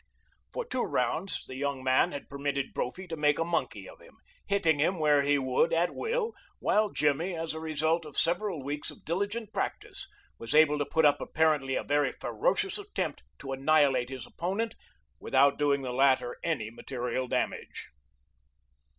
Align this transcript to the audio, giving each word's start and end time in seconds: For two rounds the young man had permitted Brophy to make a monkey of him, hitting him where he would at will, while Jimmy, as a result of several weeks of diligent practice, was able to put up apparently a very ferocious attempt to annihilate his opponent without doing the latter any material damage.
For 0.51 0.65
two 0.65 0.81
rounds 0.81 1.45
the 1.45 1.53
young 1.55 1.83
man 1.83 2.11
had 2.11 2.27
permitted 2.27 2.73
Brophy 2.73 3.05
to 3.07 3.15
make 3.15 3.37
a 3.37 3.45
monkey 3.45 3.87
of 3.87 3.99
him, 4.01 4.17
hitting 4.47 4.79
him 4.79 4.97
where 4.97 5.21
he 5.21 5.37
would 5.37 5.71
at 5.73 5.93
will, 5.93 6.33
while 6.57 6.89
Jimmy, 6.89 7.35
as 7.35 7.53
a 7.53 7.59
result 7.59 8.03
of 8.03 8.17
several 8.17 8.63
weeks 8.63 8.89
of 8.89 9.05
diligent 9.05 9.53
practice, 9.53 10.07
was 10.39 10.55
able 10.55 10.79
to 10.79 10.87
put 10.87 11.05
up 11.05 11.21
apparently 11.21 11.75
a 11.75 11.83
very 11.83 12.13
ferocious 12.13 12.79
attempt 12.79 13.21
to 13.37 13.51
annihilate 13.51 14.09
his 14.09 14.25
opponent 14.25 14.73
without 15.19 15.59
doing 15.59 15.83
the 15.83 15.93
latter 15.93 16.35
any 16.43 16.71
material 16.71 17.27
damage. 17.27 17.89